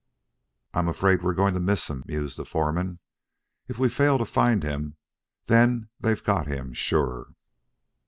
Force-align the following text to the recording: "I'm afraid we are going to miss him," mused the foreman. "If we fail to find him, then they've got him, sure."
"I'm 0.73 0.87
afraid 0.87 1.21
we 1.21 1.29
are 1.29 1.33
going 1.35 1.53
to 1.53 1.59
miss 1.59 1.87
him," 1.87 2.03
mused 2.07 2.39
the 2.39 2.43
foreman. 2.43 2.97
"If 3.67 3.77
we 3.77 3.87
fail 3.87 4.17
to 4.17 4.25
find 4.25 4.63
him, 4.63 4.95
then 5.45 5.89
they've 5.99 6.23
got 6.23 6.47
him, 6.47 6.73
sure." 6.73 7.33